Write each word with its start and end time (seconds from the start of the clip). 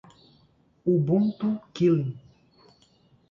Ubuntu 0.93 1.47
Kylin 1.73 2.05